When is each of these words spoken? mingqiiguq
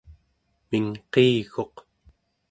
mingqiiguq 0.69 1.75